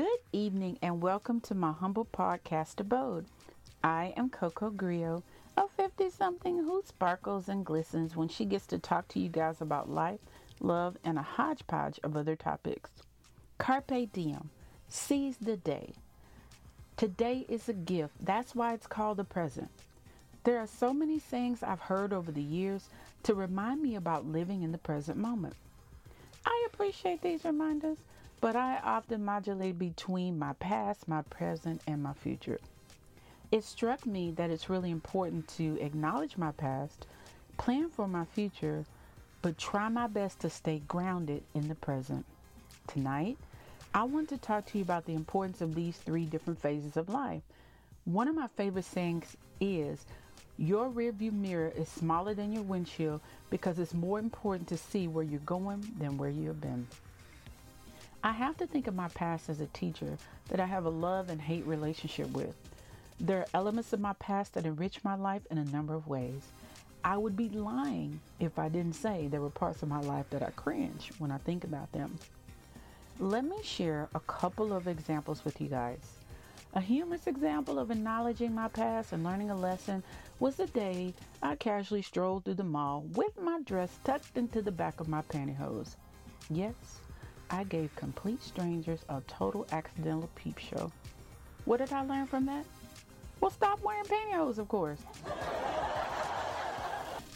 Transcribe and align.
Good 0.00 0.20
evening 0.32 0.78
and 0.80 1.02
welcome 1.02 1.42
to 1.42 1.54
my 1.54 1.72
humble 1.72 2.06
podcast 2.06 2.80
abode. 2.80 3.26
I 3.84 4.14
am 4.16 4.30
Coco 4.30 4.70
Grillo, 4.70 5.22
a 5.58 5.68
50 5.68 6.08
something 6.08 6.56
who 6.56 6.82
sparkles 6.86 7.50
and 7.50 7.66
glistens 7.66 8.16
when 8.16 8.28
she 8.28 8.46
gets 8.46 8.64
to 8.68 8.78
talk 8.78 9.08
to 9.08 9.20
you 9.20 9.28
guys 9.28 9.60
about 9.60 9.90
life, 9.90 10.20
love, 10.58 10.96
and 11.04 11.18
a 11.18 11.22
hodgepodge 11.22 12.00
of 12.02 12.16
other 12.16 12.34
topics. 12.34 12.88
Carpe 13.58 14.10
diem, 14.10 14.48
seize 14.88 15.36
the 15.36 15.58
day. 15.58 15.92
Today 16.96 17.44
is 17.46 17.68
a 17.68 17.74
gift, 17.74 18.14
that's 18.24 18.54
why 18.54 18.72
it's 18.72 18.86
called 18.86 19.18
the 19.18 19.24
present. 19.24 19.68
There 20.44 20.60
are 20.60 20.66
so 20.66 20.94
many 20.94 21.18
sayings 21.18 21.62
I've 21.62 21.78
heard 21.78 22.14
over 22.14 22.32
the 22.32 22.40
years 22.40 22.88
to 23.24 23.34
remind 23.34 23.82
me 23.82 23.96
about 23.96 24.24
living 24.24 24.62
in 24.62 24.72
the 24.72 24.78
present 24.78 25.18
moment. 25.18 25.56
I 26.46 26.68
appreciate 26.72 27.20
these 27.20 27.44
reminders, 27.44 27.98
but 28.40 28.56
I 28.56 28.78
often 28.78 29.24
modulate 29.24 29.78
between 29.78 30.38
my 30.38 30.54
past, 30.54 31.06
my 31.06 31.22
present, 31.22 31.82
and 31.86 32.02
my 32.02 32.14
future. 32.14 32.58
It 33.52 33.64
struck 33.64 34.06
me 34.06 34.30
that 34.32 34.50
it's 34.50 34.70
really 34.70 34.90
important 34.90 35.48
to 35.56 35.78
acknowledge 35.80 36.38
my 36.38 36.52
past, 36.52 37.06
plan 37.58 37.90
for 37.90 38.08
my 38.08 38.24
future, 38.24 38.84
but 39.42 39.58
try 39.58 39.88
my 39.88 40.06
best 40.06 40.40
to 40.40 40.50
stay 40.50 40.80
grounded 40.86 41.42
in 41.54 41.68
the 41.68 41.74
present. 41.74 42.24
Tonight, 42.86 43.36
I 43.92 44.04
want 44.04 44.28
to 44.28 44.38
talk 44.38 44.66
to 44.66 44.78
you 44.78 44.84
about 44.84 45.04
the 45.04 45.14
importance 45.14 45.60
of 45.60 45.74
these 45.74 45.96
three 45.96 46.24
different 46.24 46.60
phases 46.60 46.96
of 46.96 47.08
life. 47.08 47.42
One 48.04 48.28
of 48.28 48.36
my 48.36 48.46
favorite 48.46 48.84
sayings 48.84 49.36
is 49.60 50.06
your 50.56 50.88
rearview 50.88 51.32
mirror 51.32 51.72
is 51.76 51.88
smaller 51.88 52.34
than 52.34 52.52
your 52.52 52.62
windshield 52.62 53.20
because 53.50 53.78
it's 53.78 53.94
more 53.94 54.18
important 54.18 54.68
to 54.68 54.76
see 54.76 55.08
where 55.08 55.24
you're 55.24 55.40
going 55.40 55.82
than 55.98 56.16
where 56.16 56.30
you've 56.30 56.60
been. 56.60 56.86
I 58.22 58.32
have 58.32 58.58
to 58.58 58.66
think 58.66 58.86
of 58.86 58.94
my 58.94 59.08
past 59.08 59.48
as 59.48 59.62
a 59.62 59.66
teacher 59.68 60.18
that 60.48 60.60
I 60.60 60.66
have 60.66 60.84
a 60.84 60.90
love 60.90 61.30
and 61.30 61.40
hate 61.40 61.64
relationship 61.64 62.30
with. 62.32 62.54
There 63.18 63.38
are 63.38 63.46
elements 63.54 63.94
of 63.94 64.00
my 64.00 64.12
past 64.14 64.52
that 64.54 64.66
enrich 64.66 65.02
my 65.02 65.14
life 65.14 65.40
in 65.50 65.56
a 65.56 65.64
number 65.64 65.94
of 65.94 66.06
ways. 66.06 66.42
I 67.02 67.16
would 67.16 67.34
be 67.34 67.48
lying 67.48 68.20
if 68.38 68.58
I 68.58 68.68
didn't 68.68 68.92
say 68.92 69.26
there 69.26 69.40
were 69.40 69.48
parts 69.48 69.82
of 69.82 69.88
my 69.88 70.00
life 70.00 70.28
that 70.30 70.42
I 70.42 70.50
cringe 70.50 71.12
when 71.18 71.30
I 71.30 71.38
think 71.38 71.64
about 71.64 71.92
them. 71.92 72.18
Let 73.18 73.44
me 73.44 73.56
share 73.62 74.10
a 74.14 74.20
couple 74.20 74.74
of 74.74 74.86
examples 74.86 75.42
with 75.42 75.58
you 75.58 75.68
guys. 75.68 76.00
A 76.74 76.80
humorous 76.80 77.26
example 77.26 77.78
of 77.78 77.90
acknowledging 77.90 78.54
my 78.54 78.68
past 78.68 79.12
and 79.12 79.24
learning 79.24 79.50
a 79.50 79.56
lesson 79.56 80.02
was 80.40 80.56
the 80.56 80.66
day 80.66 81.14
I 81.42 81.56
casually 81.56 82.02
strolled 82.02 82.44
through 82.44 82.54
the 82.54 82.64
mall 82.64 83.02
with 83.14 83.40
my 83.40 83.60
dress 83.64 83.98
tucked 84.04 84.36
into 84.36 84.60
the 84.60 84.70
back 84.70 85.00
of 85.00 85.08
my 85.08 85.22
pantyhose. 85.22 85.96
Yes, 86.50 87.00
I 87.50 87.64
gave 87.64 87.94
complete 87.96 88.42
strangers 88.42 89.00
a 89.08 89.20
total 89.26 89.66
accidental 89.72 90.30
peep 90.36 90.58
show. 90.58 90.92
What 91.64 91.78
did 91.78 91.92
I 91.92 92.02
learn 92.02 92.26
from 92.26 92.46
that? 92.46 92.64
Well, 93.40 93.50
stop 93.50 93.82
wearing 93.82 94.04
pantyhose, 94.04 94.58
of 94.58 94.68
course. 94.68 95.00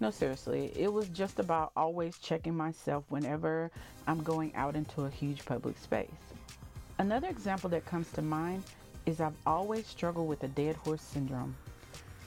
No, 0.00 0.10
seriously, 0.10 0.72
it 0.74 0.92
was 0.92 1.08
just 1.08 1.38
about 1.38 1.72
always 1.76 2.16
checking 2.18 2.56
myself 2.56 3.04
whenever 3.10 3.70
I'm 4.06 4.22
going 4.22 4.54
out 4.56 4.74
into 4.74 5.02
a 5.02 5.10
huge 5.10 5.44
public 5.44 5.78
space. 5.78 6.08
Another 6.98 7.28
example 7.28 7.70
that 7.70 7.84
comes 7.84 8.10
to 8.12 8.22
mind 8.22 8.64
is 9.06 9.20
I've 9.20 9.36
always 9.46 9.86
struggled 9.86 10.26
with 10.26 10.40
the 10.40 10.48
dead 10.48 10.76
horse 10.76 11.02
syndrome. 11.02 11.54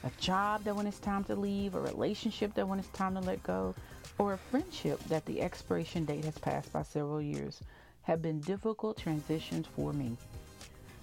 A 0.04 0.10
job 0.18 0.64
that 0.64 0.76
when 0.76 0.86
it's 0.86 1.00
time 1.00 1.24
to 1.24 1.34
leave, 1.34 1.74
a 1.74 1.80
relationship 1.80 2.54
that 2.54 2.66
when 2.68 2.78
it's 2.78 2.88
time 2.88 3.14
to 3.14 3.20
let 3.20 3.42
go, 3.42 3.74
or 4.18 4.32
a 4.32 4.38
friendship 4.38 5.02
that 5.04 5.24
the 5.26 5.40
expiration 5.40 6.04
date 6.04 6.24
has 6.24 6.38
passed 6.38 6.72
by 6.72 6.82
several 6.82 7.20
years 7.20 7.60
have 8.02 8.22
been 8.22 8.40
difficult 8.40 8.98
transitions 8.98 9.66
for 9.66 9.92
me. 9.92 10.16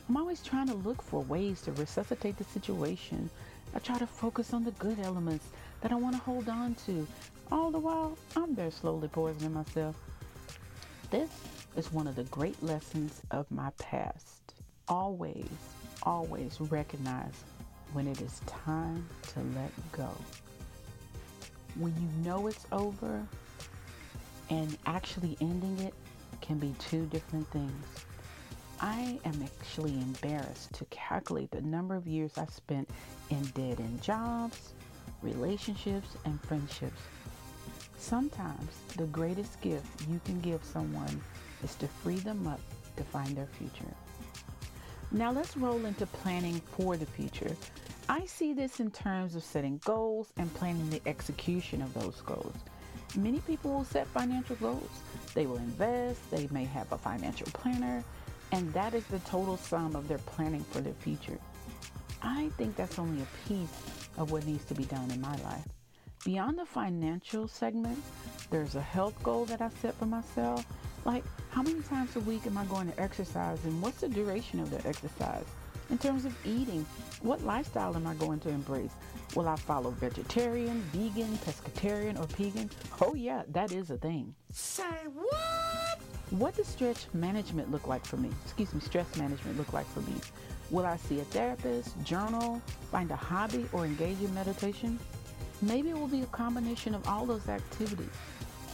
I'm 0.08 0.18
always 0.18 0.42
trying 0.42 0.68
to 0.68 0.74
look 0.74 1.02
for 1.02 1.22
ways 1.22 1.62
to 1.62 1.72
resuscitate 1.74 2.38
the 2.38 2.44
situation. 2.44 3.30
I 3.74 3.80
try 3.80 3.98
to 3.98 4.08
focus 4.08 4.54
on 4.54 4.64
the 4.64 4.72
good 4.72 5.00
elements 5.00 5.48
that 5.82 5.92
I 5.92 5.96
want 5.96 6.16
to 6.16 6.22
hold 6.22 6.50
on 6.50 6.76
to. 6.86 7.08
All 7.52 7.72
the 7.72 7.80
while, 7.80 8.18
I'm 8.36 8.54
there 8.56 8.72
slowly 8.72 9.08
poisoning 9.08 9.54
myself. 9.54 9.96
This 11.10 11.30
is 11.76 11.92
one 11.92 12.08
of 12.08 12.16
the 12.16 12.24
great 12.26 12.62
lessons 12.64 13.22
of 13.32 13.50
my 13.50 13.72
past 13.78 14.54
always, 14.88 15.50
always 16.04 16.60
recognize 16.60 17.44
when 17.94 18.08
it 18.08 18.22
is 18.22 18.42
time 18.46 19.08
to 19.34 19.40
let 19.56 19.72
go. 19.92 20.10
When 21.76 21.94
you 21.96 22.30
know 22.30 22.48
it's 22.48 22.66
over 22.72 23.26
and 24.50 24.78
actually 24.86 25.38
ending 25.42 25.80
it 25.80 25.94
can 26.42 26.58
be 26.58 26.76
two 26.80 27.06
different 27.08 27.50
things. 27.52 27.86
I 28.80 29.20
am 29.26 29.44
actually 29.44 29.94
embarrassed 29.94 30.74
to 30.74 30.86
calculate 30.86 31.52
the 31.52 31.62
number 31.62 31.96
of 31.96 32.08
years 32.08 32.38
I 32.38 32.46
spent 32.48 32.90
in 33.30 33.44
dead 33.54 33.80
end 33.80 34.02
jobs, 34.02 34.74
relationships, 35.22 36.10
and 36.26 36.42
friendships. 36.44 37.02
Sometimes 37.98 38.72
the 38.98 39.06
greatest 39.06 39.62
gift 39.62 39.86
you 40.10 40.20
can 40.26 40.40
give 40.42 40.64
someone 40.64 41.22
is 41.64 41.76
to 41.76 41.88
free 41.88 42.18
them 42.18 42.48
up 42.48 42.60
to 42.98 43.04
find 43.04 43.38
their 43.38 43.48
future. 43.58 43.94
Now 45.12 45.32
let's 45.32 45.56
roll 45.56 45.86
into 45.86 46.06
planning 46.08 46.60
for 46.78 46.98
the 46.98 47.06
future. 47.06 47.56
I 48.12 48.26
see 48.26 48.52
this 48.52 48.82
in 48.82 48.92
terms 48.92 49.36
of 49.36 49.44
setting 49.44 49.80
goals 49.86 50.34
and 50.36 50.54
planning 50.56 50.90
the 50.90 51.02
execution 51.06 51.82
of 51.82 51.94
those 51.94 52.20
goals. 52.20 52.54
Many 53.16 53.40
people 53.40 53.72
will 53.72 53.86
set 53.86 54.06
financial 54.06 54.58
goals. 54.58 54.90
They 55.34 55.46
will 55.46 55.56
invest, 55.56 56.30
they 56.30 56.50
may 56.52 56.66
have 56.66 56.92
a 56.92 56.98
financial 56.98 57.48
planner, 57.54 58.04
and 58.52 58.74
that 58.74 58.94
is 58.94 59.06
the 59.06 59.20
total 59.20 59.56
sum 59.56 59.96
of 59.96 60.10
their 60.10 60.18
planning 60.18 60.66
for 60.72 60.82
their 60.82 60.92
future. 60.92 61.40
I 62.22 62.50
think 62.58 62.76
that's 62.76 63.00
only 63.00 63.22
a 63.22 63.48
piece 63.48 63.80
of 64.18 64.30
what 64.30 64.46
needs 64.46 64.66
to 64.66 64.74
be 64.74 64.84
done 64.84 65.10
in 65.10 65.22
my 65.22 65.38
life. 65.38 65.70
Beyond 66.26 66.60
the 66.60 66.66
financial 66.66 67.48
segment, 67.48 67.98
there's 68.50 68.76
a 68.76 68.82
health 68.82 69.24
goal 69.24 69.46
that 69.46 69.62
I 69.62 69.70
set 69.82 69.96
for 69.96 70.06
myself 70.06 70.66
like, 71.06 71.24
how 71.52 71.64
many 71.64 71.80
times 71.84 72.14
a 72.18 72.20
week 72.20 72.46
am 72.46 72.58
I 72.58 72.66
going 72.66 72.92
to 72.92 73.00
exercise 73.00 73.64
and 73.64 73.82
what's 73.82 74.02
the 74.02 74.10
duration 74.10 74.60
of 74.60 74.70
the 74.70 74.86
exercise? 74.86 75.46
In 75.92 75.98
terms 75.98 76.24
of 76.24 76.34
eating, 76.46 76.86
what 77.22 77.44
lifestyle 77.44 77.96
am 77.96 78.08
I 78.08 78.14
going 78.14 78.40
to 78.40 78.50
embrace? 78.50 78.92
Will 79.36 79.48
I 79.48 79.58
follow 79.58 79.92
vegetarian, 79.92 80.82
vegan, 80.94 81.38
pescatarian, 81.40 82.18
or 82.18 82.28
vegan? 82.28 82.70
Oh, 83.02 83.14
yeah, 83.14 83.44
that 83.50 83.74
is 83.74 83.92
a 83.92 83.98
thing. 83.98 84.34
Say 84.52 84.84
what? 85.14 86.00
What 86.30 86.56
does 86.56 86.68
stress 86.68 87.08
management 87.14 87.72
look 87.72 87.88
like 87.88 88.06
for 88.06 88.16
me? 88.16 88.30
Excuse 88.46 88.74
me, 88.74 88.80
stress 88.80 89.18
management 89.18 89.58
look 89.58 89.74
like 89.74 89.86
for 89.94 90.00
me? 90.02 90.14
Will 90.70 90.86
I 90.86 90.96
see 90.96 91.20
a 91.20 91.26
therapist, 91.26 92.02
journal, 92.06 92.62
find 92.90 93.12
a 93.12 93.18
hobby, 93.18 93.68
or 93.74 93.86
engage 93.86 94.22
in 94.22 94.34
meditation? 94.34 94.98
Maybe 95.62 95.90
it 95.90 96.00
will 96.00 96.08
be 96.08 96.22
a 96.22 96.28
combination 96.28 96.96
of 96.96 97.06
all 97.06 97.26
those 97.26 97.50
activities. 97.50 98.08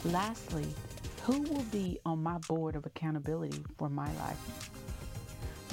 Lastly, 0.04 0.66
who 1.24 1.42
will 1.42 1.64
be 1.72 1.98
on 2.06 2.22
my 2.22 2.38
board 2.46 2.76
of 2.76 2.86
accountability 2.86 3.64
for 3.76 3.88
my 3.88 4.06
life? 4.18 4.70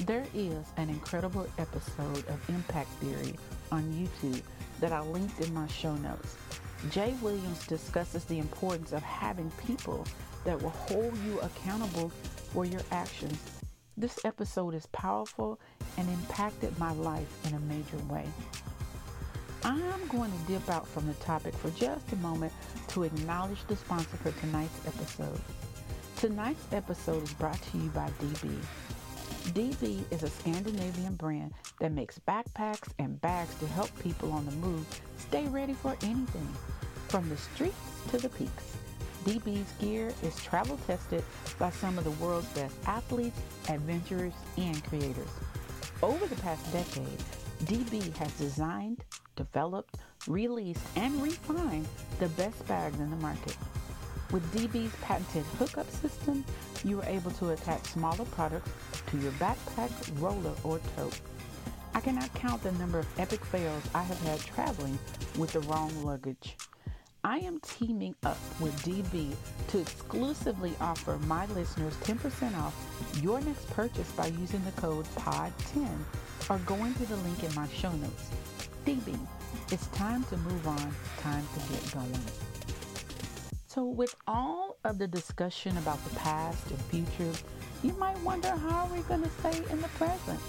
There 0.02 0.26
is 0.34 0.66
an 0.76 0.90
incredible 0.90 1.48
episode 1.58 2.28
of 2.28 2.50
Impact 2.50 2.90
Theory 3.00 3.34
on 3.72 3.84
YouTube 3.94 4.42
that 4.82 4.92
I 4.92 5.00
linked 5.00 5.40
in 5.40 5.54
my 5.54 5.68
show 5.68 5.96
notes. 5.96 6.36
Jay 6.92 7.16
Williams 7.22 7.66
discusses 7.66 8.26
the 8.26 8.38
importance 8.38 8.92
of 8.92 9.02
having 9.02 9.50
people 9.66 10.06
that 10.44 10.62
will 10.62 10.72
hold 10.72 11.18
you 11.20 11.40
accountable 11.40 12.10
for 12.52 12.66
your 12.66 12.82
actions. 12.92 13.40
This 13.96 14.20
episode 14.26 14.76
is 14.76 14.86
powerful 14.88 15.60
and 15.98 16.10
impacted 16.10 16.78
my 16.78 16.92
life 16.92 17.48
in 17.48 17.56
a 17.56 17.60
major 17.62 17.98
way. 18.10 18.26
I'm 19.64 20.08
going 20.10 20.32
to 20.32 20.38
dip 20.52 20.70
out 20.70 20.88
from 20.88 21.08
the 21.08 21.14
topic 21.16 21.56
for 21.56 21.70
just 21.72 22.12
a 22.12 22.18
moment 22.18 22.52
to 22.90 23.04
acknowledge 23.04 23.64
the 23.68 23.78
sponsor 23.78 24.18
for 24.18 24.32
tonight's 24.42 24.86
episode. 24.86 25.40
Tonight's 26.18 26.66
episode 26.74 27.24
is 27.24 27.34
brought 27.34 27.62
to 27.72 27.78
you 27.78 27.90
by 27.90 28.10
DB. 28.22 28.58
DB 29.54 30.04
is 30.12 30.24
a 30.24 30.30
Scandinavian 30.30 31.16
brand 31.16 31.54
that 31.80 31.92
makes 31.92 32.20
backpacks 32.28 32.90
and 32.98 33.22
bags 33.22 33.54
to 33.56 33.68
help 33.68 33.90
people 34.02 34.32
on 34.32 34.46
the 34.46 34.52
move 34.54 34.86
stay 35.18 35.48
ready 35.48 35.74
for 35.74 35.96
anything, 36.02 36.48
from 37.08 37.30
the 37.30 37.38
streets 37.38 37.78
to 38.10 38.18
the 38.18 38.30
peaks. 38.30 38.76
DB's 39.24 39.72
gear 39.80 40.12
is 40.24 40.36
travel 40.44 40.80
tested 40.88 41.24
by 41.60 41.70
some 41.70 41.98
of 41.98 42.04
the 42.04 42.12
world's 42.12 42.48
best 42.50 42.76
athletes, 42.88 43.40
adventurers, 43.70 44.34
and 44.58 44.84
creators. 44.86 45.30
Over 46.02 46.26
the 46.26 46.36
past 46.38 46.72
decade, 46.74 47.20
DB 47.66 48.16
has 48.18 48.32
designed, 48.34 49.04
developed, 49.36 49.98
released, 50.28 50.82
and 50.96 51.22
refined 51.22 51.88
the 52.20 52.30
best 52.30 52.68
bags 52.68 53.00
in 53.00 53.10
the 53.10 53.16
market. 53.18 53.56
With 54.32 54.52
DB's 54.54 54.94
patented 55.02 55.44
hookup 55.60 55.90
system, 55.92 56.44
you 56.84 57.00
are 57.00 57.06
able 57.06 57.32
to 57.32 57.52
attach 57.52 57.84
smaller 57.86 58.26
products 58.26 58.72
to 59.08 59.18
your 59.18 59.32
backpack, 59.34 59.92
roller, 60.20 60.54
or 60.64 60.80
tote. 60.96 61.20
I 61.94 62.02
cannot 62.02 62.34
count 62.34 62.64
the 62.64 62.72
number 62.74 63.00
of 63.00 63.08
epic 63.20 63.46
fails 63.46 63.84
I 63.94 64.02
have 64.02 64.20
had 64.22 64.40
traveling 64.40 65.00
with 65.38 65.54
the 65.54 65.62
wrong 65.62 65.92
luggage. 66.04 66.58
I 67.24 67.38
am 67.40 67.60
teaming 67.62 68.16
up 68.24 68.38
with 68.60 68.76
DB 68.84 69.34
to 69.70 69.80
exclusively 69.80 70.76
offer 70.82 71.18
my 71.26 71.46
listeners 71.48 71.96
10% 71.98 72.56
off 72.58 72.76
your 73.22 73.42
next 73.42 73.70
purchase 73.72 74.12
by 74.12 74.28
using 74.28 74.64
the 74.66 74.80
code 74.80 75.06
POD10 75.16 75.90
or 76.50 76.58
going 76.60 76.94
to 76.96 77.06
the 77.06 77.16
link 77.18 77.44
in 77.44 77.54
my 77.56 77.68
show 77.70 77.92
notes. 77.94 78.30
DB, 78.86 79.18
it's 79.72 79.88
time 79.88 80.24
to 80.26 80.38
move 80.38 80.68
on, 80.68 80.94
time 81.22 81.48
to 81.54 81.74
get 81.74 81.92
going. 81.94 82.45
So, 83.76 83.84
with 83.84 84.16
all 84.26 84.78
of 84.86 85.00
the 85.00 85.08
discussion 85.08 85.78
about 85.78 86.02
the 86.06 86.16
past 86.16 86.72
and 86.72 86.80
future, 86.84 87.34
you 87.84 87.92
might 88.00 88.18
wonder 88.22 88.48
how 88.48 88.86
are 88.86 88.94
we 88.94 89.02
going 89.02 89.22
to 89.22 89.30
stay 89.42 89.62
in 89.70 89.82
the 89.82 89.90
present? 89.90 90.40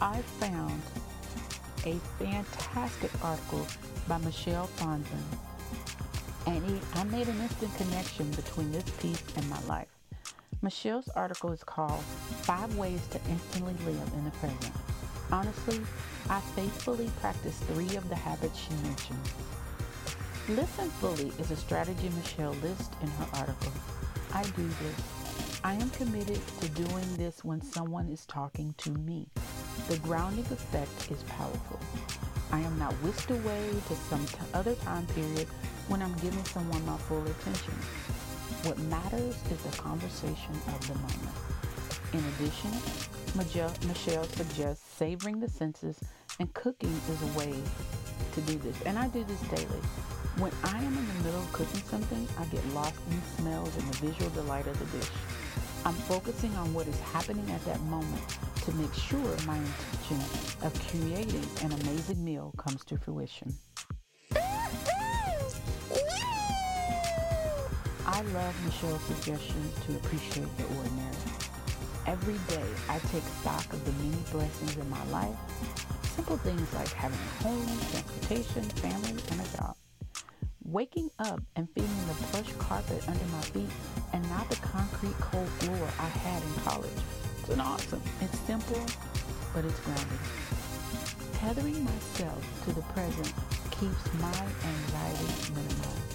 I 0.00 0.22
found 0.38 0.80
a 1.84 1.98
fantastic 2.20 3.10
article 3.24 3.66
by 4.06 4.18
Michelle 4.18 4.68
Fondin, 4.76 5.24
and 6.46 6.80
I 6.94 7.02
made 7.02 7.26
an 7.26 7.40
instant 7.40 7.76
connection 7.78 8.30
between 8.30 8.70
this 8.70 8.88
piece 9.00 9.24
and 9.34 9.50
my 9.50 9.60
life. 9.62 9.88
Michelle's 10.62 11.08
article 11.16 11.50
is 11.50 11.64
called 11.64 12.00
Five 12.42 12.76
Ways 12.76 13.04
to 13.08 13.20
Instantly 13.28 13.74
Live 13.84 14.12
in 14.14 14.24
the 14.24 14.30
Present. 14.30 14.72
Honestly, 15.32 15.80
I 16.30 16.38
faithfully 16.54 17.10
practice 17.20 17.58
three 17.72 17.96
of 17.96 18.08
the 18.08 18.14
habits 18.14 18.56
she 18.56 18.72
mentioned. 18.84 19.18
Listen 20.50 20.88
fully 20.90 21.32
is 21.40 21.50
a 21.50 21.56
strategy 21.56 22.08
Michelle 22.10 22.54
lists 22.62 22.90
in 23.02 23.08
her 23.08 23.26
article. 23.34 23.72
I 24.32 24.44
do 24.44 24.68
this. 24.68 25.60
I 25.64 25.72
am 25.74 25.90
committed 25.90 26.40
to 26.60 26.68
doing 26.68 27.16
this 27.16 27.42
when 27.44 27.60
someone 27.60 28.08
is 28.08 28.24
talking 28.26 28.72
to 28.78 28.90
me. 28.90 29.26
The 29.88 29.98
grounding 29.98 30.44
effect 30.44 31.10
is 31.10 31.24
powerful. 31.24 31.80
I 32.52 32.60
am 32.60 32.78
not 32.78 32.92
whisked 33.02 33.32
away 33.32 33.70
to 33.88 33.96
some 34.08 34.24
t- 34.24 34.36
other 34.54 34.76
time 34.76 35.04
period 35.08 35.48
when 35.88 36.00
I'm 36.00 36.14
giving 36.18 36.44
someone 36.44 36.86
my 36.86 36.96
full 36.96 37.26
attention. 37.26 37.74
What 38.62 38.78
matters 38.78 39.34
is 39.50 39.60
the 39.64 39.76
conversation 39.76 40.52
of 40.68 40.86
the 40.86 40.94
moment. 40.94 41.36
In 42.12 42.22
addition, 42.34 42.70
Michelle 43.88 44.24
suggests 44.24 44.84
savoring 44.96 45.40
the 45.40 45.48
senses 45.48 45.98
and 46.38 46.54
cooking 46.54 46.94
is 47.10 47.22
a 47.22 47.38
way 47.38 47.52
to 48.34 48.40
do 48.42 48.58
this. 48.58 48.80
And 48.82 48.96
I 48.96 49.08
do 49.08 49.24
this 49.24 49.40
daily. 49.48 49.80
When 50.38 50.52
I 50.64 50.76
am 50.76 50.98
in 50.98 51.08
the 51.08 51.14
middle 51.24 51.40
of 51.40 51.50
cooking 51.54 51.80
something, 51.80 52.28
I 52.38 52.44
get 52.46 52.62
lost 52.74 53.00
in 53.10 53.16
the 53.18 53.26
smells 53.40 53.74
and 53.74 53.88
the 53.88 54.06
visual 54.06 54.28
delight 54.32 54.66
of 54.66 54.78
the 54.78 54.98
dish. 54.98 55.08
I'm 55.86 55.94
focusing 55.94 56.54
on 56.56 56.74
what 56.74 56.86
is 56.86 57.00
happening 57.00 57.50
at 57.52 57.64
that 57.64 57.80
moment 57.84 58.22
to 58.66 58.72
make 58.74 58.92
sure 58.92 59.34
my 59.46 59.56
intention 59.56 60.20
of 60.60 60.74
creating 60.90 61.42
an 61.62 61.72
amazing 61.80 62.22
meal 62.22 62.52
comes 62.58 62.84
to 62.84 62.98
fruition. 62.98 63.54
I 68.04 68.20
love 68.34 68.54
Michelle's 68.66 69.00
suggestion 69.04 69.70
to 69.86 69.96
appreciate 69.96 70.54
the 70.58 70.64
ordinary. 70.64 71.16
Every 72.06 72.36
day, 72.54 72.68
I 72.90 72.98
take 73.10 73.22
stock 73.40 73.72
of 73.72 73.82
the 73.86 73.92
many 74.04 74.22
blessings 74.30 74.76
in 74.76 74.90
my 74.90 75.02
life. 75.06 75.38
Simple 76.14 76.36
things 76.36 76.70
like 76.74 76.92
having 76.92 77.18
a 77.18 77.42
home, 77.42 77.66
transportation, 77.90 78.64
family, 78.64 79.16
and 79.30 79.40
a 79.40 79.56
job 79.56 79.76
waking 80.66 81.08
up 81.20 81.40
and 81.54 81.68
feeling 81.70 82.06
the 82.08 82.14
plush 82.24 82.52
carpet 82.58 83.02
under 83.08 83.24
my 83.26 83.40
feet 83.42 83.70
and 84.12 84.28
not 84.28 84.48
the 84.50 84.56
concrete 84.56 85.14
cold 85.20 85.48
floor 85.60 85.88
I 85.98 86.08
had 86.08 86.42
in 86.42 86.54
college. 86.62 86.90
It's 87.40 87.50
an 87.50 87.60
awesome. 87.60 88.02
It's 88.20 88.38
simple, 88.40 88.84
but 89.54 89.64
it's 89.64 89.78
grounding. 89.80 90.18
Tethering 91.34 91.84
myself 91.84 92.64
to 92.64 92.72
the 92.72 92.82
present 92.82 93.32
keeps 93.70 94.12
my 94.14 94.46
anxiety 94.64 95.52
minimized. 95.54 96.06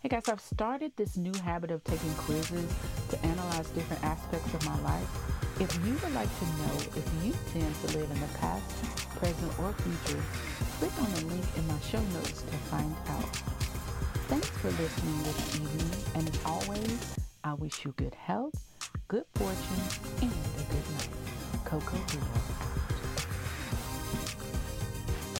Hey 0.00 0.08
guys, 0.08 0.28
I've 0.28 0.40
started 0.40 0.92
this 0.96 1.16
new 1.16 1.34
habit 1.44 1.70
of 1.70 1.84
taking 1.84 2.14
quizzes 2.14 2.72
to 3.10 3.26
analyze 3.26 3.68
different 3.70 4.02
aspects 4.04 4.54
of 4.54 4.64
my 4.64 4.78
life. 4.80 5.60
If 5.60 5.74
you 5.84 5.92
would 5.92 6.14
like 6.14 6.30
to 6.38 6.44
know 6.44 6.76
if 6.96 7.04
you 7.24 7.34
tend 7.52 7.74
to 7.82 7.98
live 7.98 8.10
in 8.10 8.20
the 8.20 8.38
past, 8.38 8.64
present, 9.16 9.58
or 9.58 9.72
future, 9.72 10.22
click 10.78 10.92
on 11.02 11.12
the 11.14 11.34
link 11.34 11.44
in 11.56 11.66
my 11.66 11.78
show 11.80 12.00
notes 12.00 12.17
for 14.58 14.70
listening 14.70 15.22
this 15.22 15.54
evening, 15.54 15.90
and 16.16 16.28
as 16.28 16.40
always, 16.44 17.16
I 17.44 17.54
wish 17.54 17.84
you 17.84 17.94
good 17.96 18.14
health, 18.14 18.54
good 19.06 19.24
fortune, 19.36 19.84
and 20.20 20.32
a 20.32 20.62
good 20.72 20.90
night. 20.94 21.64
Coco 21.64 21.96
Brio 22.08 22.67